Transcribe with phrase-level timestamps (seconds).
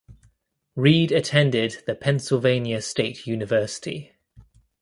[0.75, 4.11] Reid attended the Pennsylvania State University.